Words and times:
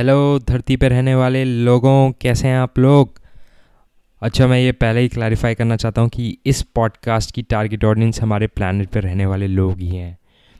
Hello 0.00 0.38
धरती 0.38 0.76
पर 0.76 0.90
रहने 0.90 1.14
वाले 1.14 1.44
लोगों, 1.44 2.12
कैसे 2.12 2.48
हैं 2.48 2.58
आप 2.58 2.78
लोग? 2.78 3.20
अच्छा 4.22 4.46
मैं 4.46 4.58
ये 4.58 4.70
पहले 4.72 5.00
ही 5.00 5.08
क्लैरिफाई 5.08 5.54
करना 5.54 5.76
चाहता 5.76 6.00
हूँ 6.00 6.08
कि 6.08 6.38
इस 6.46 6.62
पॉडकास्ट 6.74 7.34
की 7.34 7.42
टारगेट 7.42 7.84
ऑडियंस 7.84 8.20
हमारे 8.22 8.46
प्लानट 8.46 8.88
पर 8.88 9.02
रहने 9.02 9.26
वाले 9.26 9.46
लोग 9.46 9.78
ही 9.78 9.88
हैं। 9.88 10.16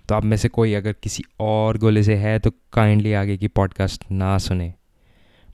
तो 0.08 0.14
आप 0.14 0.24
में 0.24 0.36
से 0.36 0.48
कोई 0.48 0.74
अगर 0.74 0.92
किसी 0.92 1.24
और 1.40 1.78
गोले 1.78 2.02
से 2.02 2.14
है 2.16 2.38
तो 2.38 2.50
काइंडली 2.72 3.12
आगे 3.12 3.36
की 3.36 3.48
पॉडकास्ट 3.48 4.04
ना 4.12 4.36
सुने। 4.38 4.72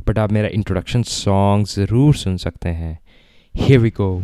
बट 0.09 0.19
आप 0.19 0.33
मेरा 0.33 0.49
इंट्रोडक्शन 0.49 1.03
सॉन्ग 1.03 1.67
ज़रूर 1.67 2.15
सुन 2.15 2.37
सकते 2.37 2.69
हैं। 2.69 2.99
Hey 3.55 3.77
we 3.77 3.91
go 3.91 4.23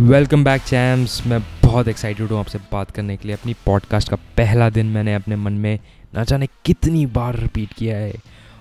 welcome 0.00 0.44
back 0.44 0.62
champs 0.62 1.26
मैं 1.26 1.40
बहुत 1.62 1.88
एक्साइटेड 1.88 2.28
हूँ 2.28 2.38
आपसे 2.38 2.58
बात 2.72 2.90
करने 2.90 3.16
के 3.16 3.28
लिए। 3.28 3.36
अपनी 3.36 3.54
पॉडकास्ट 3.66 4.08
का 4.08 4.16
पहला 4.36 4.68
दिन 4.70 4.86
मैंने 4.86 5.14
अपने 5.14 5.36
मन 5.36 5.52
में 5.52 5.78
ना 6.14 6.22
जाने 6.24 6.46
कितनी 6.64 7.04
बार 7.06 7.36
रिपीट 7.36 7.72
किया 7.72 7.96
है। 7.96 8.14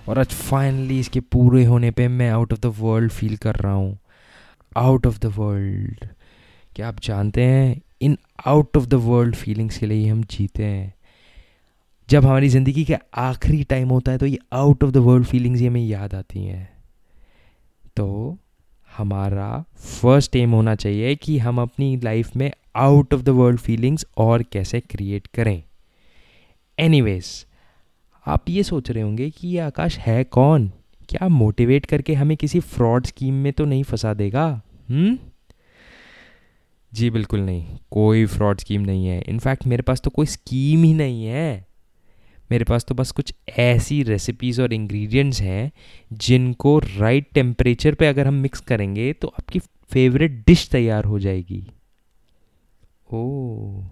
और 0.07 0.20
आज 0.20 0.25
फाइनली 0.25 0.99
इसके 0.99 1.20
पूरे 1.20 1.63
होने 1.65 1.91
पे 1.91 2.07
मैं 2.07 2.29
out 2.29 2.53
of 2.53 2.59
the 2.59 2.73
world 2.79 3.12
feel 3.12 3.38
कर 3.38 3.55
रहा 3.55 3.73
हूँ। 3.73 3.98
आउट 4.77 5.07
ऑफ़ 5.07 5.20
द 5.20 5.25
वर्ल्ड 5.38 6.07
क्या 6.75 6.88
आप 6.88 6.99
जानते 7.03 7.43
हैं? 7.43 7.81
इन 8.01 8.17
out 8.45 8.77
of 8.77 8.85
the 8.85 8.93
world 8.93 9.35
feelings 9.35 9.77
के 9.77 9.85
लिए 9.85 10.09
हम 10.09 10.24
जीते 10.24 10.63
हैं। 10.63 10.93
जब 12.09 12.26
हमारी 12.26 12.49
ज़िंदगी 12.49 12.85
का 12.85 12.99
आखिरी 13.21 13.63
टाइम 13.63 13.90
होता 13.90 14.12
है 14.12 14.18
तो 14.18 14.26
ये 14.26 14.40
out 14.53 14.84
of 14.84 14.91
the 14.91 14.98
world 14.98 15.26
feelings 15.26 15.59
ही 15.59 15.68
हमें 15.68 15.85
याद 15.85 16.15
आती 16.15 16.46
हैं। 16.46 16.70
तो 17.98 18.37
हमारा 18.98 19.65
फ़र्स्ट 19.77 20.35
एम 20.35 20.51
होना 20.51 20.76
चाहिए 20.76 21.15
कि 21.15 21.37
हम 21.37 21.62
अपनी 21.62 21.98
लाइफ 21.98 22.35
में 22.35 22.51
out 22.76 23.13
of 23.13 23.21
the 23.21 23.29
world 23.29 23.59
feelings 23.59 24.05
और 24.18 24.43
कैसे 24.43 24.79
क्रिएट 24.79 25.27
करें। 25.27 25.63
एनीवेज 26.79 27.46
आप 28.27 28.49
ये 28.49 28.63
सोच 28.63 28.91
रहे 28.91 29.04
होंगे 29.04 29.29
कि 29.29 29.48
ये 29.48 29.59
आकाश 29.59 29.98
है 29.98 30.23
कौन? 30.23 30.71
क्या 31.09 31.27
मोटिवेट 31.27 31.85
करके 31.85 32.13
हमें 32.13 32.37
किसी 32.37 32.59
फ्रॉड 32.59 33.05
स्कीम 33.05 33.34
में 33.34 33.54
तो 33.54 33.65
नहीं 33.65 33.84
फंसा 33.84 34.13
देगा? 34.13 34.62
हम्म? 34.90 35.20
जी, 36.93 37.09
बिल्कुल 37.09 37.40
नहीं। 37.40 37.77
कोई 37.91 38.26
फ्रॉड 38.26 38.59
स्कीम 38.59 38.81
नहीं 38.81 39.07
है। 39.07 39.21
इनफैक्ट 39.21 39.68
मेरे 39.68 39.84
पास 39.84 40.01
तो 40.01 40.09
कोई 40.09 40.26
स्कीम 40.26 40.84
ही 40.84 40.93
नहीं 40.93 41.26
है। 41.26 41.68
मेरे 42.52 42.66
पास 42.66 42.86
तो 42.86 42.96
बस 42.96 43.12
कुछ 43.12 43.34
ऐसी 43.58 44.02
रेसिपीज़ 44.04 44.62
और 44.62 44.74
इंग्रेडिएंट्स 44.74 45.42
हैं 45.42 45.72
जिनको 46.14 46.78
राइट 46.80 47.28
टेम्परेचर 47.34 47.94
पे 47.94 48.08
अगर 48.08 48.28
हम 48.28 48.34
मिक्स 48.34 48.60
करेंगे 48.60 49.12
तो 49.14 49.28
आपकी 49.28 49.60
फेवरेट 49.92 50.44
डिश 50.48 50.68
तैयार 50.70 51.05
हो 51.05 51.20
जाएगी। 51.20 51.64
ओ 53.14 53.84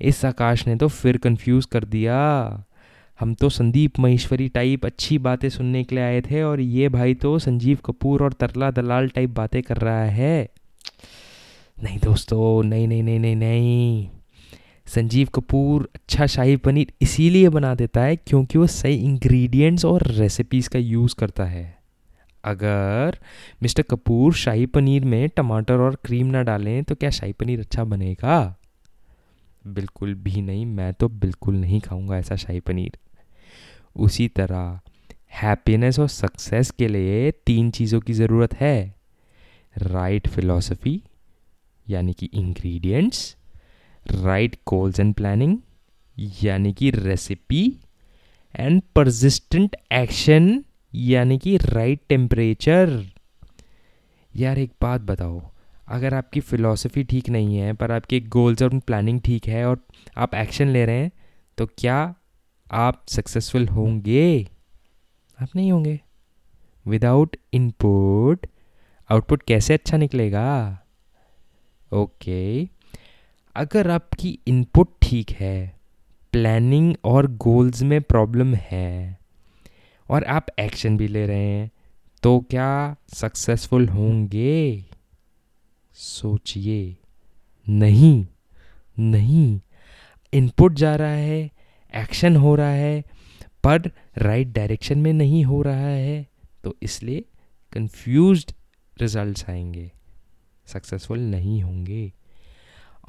इस 0.00 0.24
आकाश 0.24 0.66
ने 0.66 0.76
तो 0.76 0.88
फिर 0.88 1.16
कंफ्यूज 1.16 1.64
कर 1.64 1.84
दिया। 1.84 2.16
हम 3.20 3.34
तो 3.34 3.48
संदीप 3.48 3.98
महेश्वरी 3.98 4.48
टाइप 4.48 4.86
अच्छी 4.86 5.18
बातें 5.18 5.48
सुनने 5.48 5.82
के 5.84 5.94
लिए 5.94 6.04
आए 6.04 6.20
थे 6.20 6.42
और 6.42 6.60
ये 6.60 6.88
भाई 6.88 7.14
तो 7.14 7.38
संजीव 7.38 7.78
कपूर 7.84 8.22
और 8.22 8.32
तरला 8.32 8.70
दलाल 8.70 9.08
टाइप 9.08 9.30
बातें 9.30 9.62
कर 9.62 9.76
रहा 9.76 10.04
है। 10.04 10.48
नहीं 11.82 11.98
दोस्तों, 11.98 12.62
नहीं 12.62 12.88
नहीं 12.88 13.02
नहीं 13.02 13.18
नहीं 13.18 13.36
नहीं। 13.36 14.08
संजीव 14.90 15.28
कपूर 15.34 15.88
अच्छा 15.94 16.26
शाही 16.26 16.56
पनीर 16.56 16.92
इसीलिए 17.02 17.48
बना 17.48 17.74
देता 17.74 18.02
है 18.02 18.16
क्योंकि 18.16 18.58
वो 18.58 18.66
सही 18.66 18.94
इंग्रेडिएंट्स 18.94 19.84
और 19.84 20.06
रेसिपीज़ 20.06 20.68
का 20.68 20.78
यूज़ 20.78 21.14
करता 21.14 21.44
है। 21.44 21.78
अगर 22.44 23.18
मिस्टर 23.62 23.82
कपूर 23.82 24.34
शाही 24.34 24.66
पनीर 24.66 25.04
में 25.04 25.28
टमाटर 25.28 25.74
और 25.74 25.96
क्रीम 26.04 26.26
ना 26.26 26.42
डालें 26.42 26.82
तो 26.84 26.94
क्या 26.94 27.10
शाही 27.10 27.32
पनीर 27.32 27.60
अच्छा 27.60 27.84
बनेगा? 27.84 28.56
बिल्कुल 29.66 30.14
भी 30.14 30.42
नहीं, 30.42 30.66
मैं 30.66 30.92
तो 30.94 31.08
बिल्कुल 31.08 31.54
नहीं 31.54 31.80
खाऊँगा 31.80 32.18
ऐसा 32.18 32.36
शाही 32.36 32.60
पनीर। 32.60 32.98
उसी 33.96 34.28
तरह 34.28 34.80
हैप्पीनेस 35.32 35.98
और 35.98 36.08
सक्सेस 36.08 36.70
के 36.70 36.88
लिए 36.88 37.30
तीन 37.46 37.70
चीज़ों 37.70 38.00
की 38.00 38.12
ज़रूरत 38.12 38.54
है। 38.54 38.94
राइट 39.76 40.28
फिलॉसफी 40.28 41.02
यानी 41.86 42.12
कि 42.12 42.30
ingredients 42.34 43.36
right 44.06 44.56
goals 44.68 45.00
and 45.00 45.14
planning 45.14 45.58
यानी 46.42 46.72
कि 46.72 46.90
रेसिपी 46.90 47.62
एंड 48.54 48.82
परसिस्टेंट 48.94 49.76
एक्शन 49.92 50.64
यानी 50.94 51.38
कि 51.38 51.56
राइट 51.56 52.00
टेम्परेचर 52.08 53.02
यार 54.34 54.58
एक 54.58 54.72
बात 54.82 55.00
बताओ, 55.00 55.40
अगर 55.88 56.14
आपकी 56.14 56.40
फ़िलॉसफी 56.40 57.04
ठीक 57.04 57.28
नहीं 57.28 57.56
है, 57.56 57.72
पर 57.72 57.90
आपके 57.90 58.20
गोल्स 58.20 58.62
और 58.62 58.78
प्लानिंग 58.78 59.20
ठीक 59.20 59.46
है 59.46 59.64
और 59.66 59.80
आप 60.16 60.34
एक्शन 60.34 60.68
ले 60.68 60.84
रहे 60.86 61.00
हैं 61.00 61.10
तो 61.58 61.66
क्या 61.78 62.14
आप 62.72 63.04
सक्सेसफुल 63.08 63.68
होंगे? 63.68 64.46
आप 65.38 65.48
नहीं 65.56 65.72
होंगे। 65.72 66.00
विदाउट 66.86 67.36
इनपुट 67.52 68.46
आउटपुट 69.10 69.42
कैसे 69.42 69.74
अच्छा 69.74 69.96
निकलेगा? 69.96 70.78
Okay 71.92 72.64
okay. 72.64 72.79
अगर 73.56 73.90
आपकी 73.90 74.38
इनपुट 74.48 74.88
ठीक 75.02 75.30
है 75.30 75.80
प्लानिंग 76.32 76.94
और 77.04 77.26
गोल्स 77.36 77.82
में 77.82 78.00
प्रॉब्लम 78.02 78.54
है, 78.54 79.18
और 80.10 80.24
आप 80.24 80.46
एक्शन 80.60 80.96
भी 80.96 81.08
ले 81.08 81.26
रहे 81.26 81.46
हैं 81.46 81.70
तो 82.22 82.38
क्या 82.40 82.96
सक्सेसफुल 83.14 83.88
होंगे? 83.88 84.84
सोचिए। 85.94 86.96
नहीं 87.66 88.26
नहीं। 88.98 89.60
इनपुट 90.32 90.72
जा 90.72 90.94
रहा 90.96 91.10
है 91.10 91.50
एक्शन 91.94 92.36
हो 92.36 92.54
रहा 92.54 92.70
है, 92.70 93.02
पर 93.64 93.90
राइट 94.18 94.48
डायरेक्शन 94.48 94.98
में 94.98 95.12
नहीं 95.12 95.44
हो 95.44 95.62
रहा 95.62 95.86
है 95.86 96.26
तो 96.64 96.76
इसलिए 96.82 97.24
कंफ्यूज्ड 97.72 98.52
रिजल्ट्स 98.96 99.48
आएँगे। 99.50 99.90
सक्सेसफुल 100.66 101.18
नहीं 101.18 101.62
होंगे। 101.62 102.12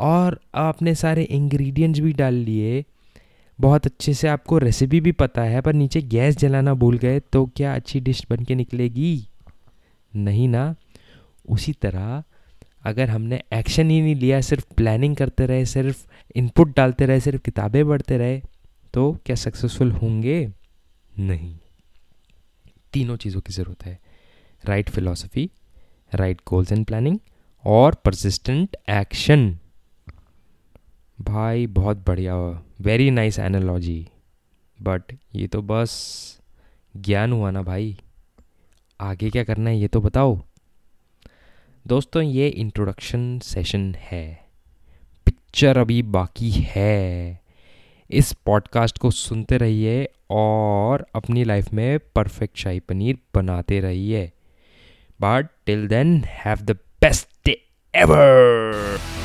और 0.01 0.39
आपने 0.55 0.93
सारे 0.95 1.23
इंग्रेडिएंट्स 1.23 1.99
भी 1.99 2.13
डाल 2.13 2.33
लिए। 2.33 2.83
बहुत 3.59 3.85
अच्छे 3.85 4.13
से 4.13 4.27
आपको 4.27 4.57
रेसिपी 4.57 4.99
भी 5.01 5.11
पता 5.11 5.41
है, 5.41 5.61
पर 5.61 5.73
नीचे 5.73 6.01
गैस 6.01 6.37
जलाना 6.37 6.73
भूल 6.73 6.97
गए 6.97 7.19
तो 7.19 7.45
क्या 7.55 7.75
अच्छी 7.75 7.99
डिश 7.99 8.25
बन 8.29 8.43
के 8.43 8.55
निकलेगी? 8.55 9.27
नहीं 10.13 10.47
ना। 10.47 10.75
उसी 11.49 11.73
तरह 11.73 12.23
अगर 12.83 13.09
हमने 13.09 13.41
एक्शन 13.53 13.89
ही 13.89 14.01
नहीं 14.01 14.15
लिया, 14.15 14.41
सिर्फ़ 14.41 14.65
प्लानिंग 14.77 15.15
करते 15.15 15.45
रहे, 15.45 15.65
सिर्फ़ 15.65 16.05
इनपुट 16.35 16.75
डालते 16.77 17.05
रहे, 17.05 17.19
सिर्फ़ 17.19 17.41
किताबें 17.41 17.85
पढ़ते 17.87 18.17
रहे 18.17 18.41
तो 18.93 19.11
क्या 19.25 19.35
सक्सेसफुल 19.35 19.91
होंगे? 19.91 20.47
नहीं। 21.19 21.55
तीनों 22.93 23.15
चीज़ों 23.17 23.41
की 23.41 23.53
ज़रूरत 23.53 23.85
है। 23.85 23.99
Right 24.65 24.89
philosophy 24.89 25.49
right 26.13 26.41
goals 26.47 26.71
and 26.71 26.85
planning 26.85 27.19
और 27.65 27.95
परसिस्टेंट 28.05 28.75
एक्शन 28.89 29.57
भाई, 31.21 31.67
बहुत 31.67 31.97
बढ़िया। 32.07 32.35
वेरी 32.81 33.11
नाइस 33.11 33.39
एनालॉजी 33.39 34.07
बट 34.81 35.01
ये 35.35 35.47
तो 35.47 35.61
बस 35.61 35.91
ज्ञान 36.97 37.31
हुआ 37.31 37.51
ना 37.51 37.61
भाई। 37.61 37.99
आगे 39.01 39.29
क्या 39.29 39.43
करना 39.43 39.69
है 39.69 39.79
ये 39.79 39.87
तो 39.87 40.01
बताओ। 40.01 40.41
दोस्तों, 41.87 42.23
ये 42.23 42.47
इंट्रोडक्शन 42.47 43.39
सेशन 43.39 43.95
है। 43.95 44.45
पिक्चर 45.25 45.77
अभी 45.77 46.01
बाकी 46.01 46.51
है। 46.51 47.41
इस 48.11 48.33
पॉडकास्ट 48.33 48.97
को 48.97 49.11
सुनते 49.11 49.57
रहिए 49.57 50.09
और 50.29 51.05
अपनी 51.15 51.43
लाइफ 51.43 51.73
में 51.73 51.99
परफेक्ट 51.99 52.57
शाही 52.57 52.79
पनीर 52.79 53.17
बनाते 53.35 53.79
रहिए। 53.79 54.31
But 55.21 55.47
till 55.65 55.87
then 55.87 56.23
have 56.25 56.57
the 56.57 56.71
best 56.71 57.27
day 57.45 57.61
ever 57.95 59.20